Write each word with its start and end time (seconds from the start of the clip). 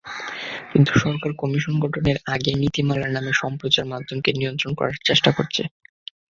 কিন্তু 0.71 0.91
সরকার 0.99 1.31
কমিশন 1.33 1.75
গঠনের 1.83 2.17
আগেই 2.33 2.57
নীতিমালার 2.61 3.11
নামে 3.11 3.31
সম্প্রচার-মাধ্যমকে 3.41 4.29
নিয়ন্ত্রণ 4.33 4.71
করার 4.79 4.97
চেষ্টা 5.07 5.29
করছে। 5.37 5.61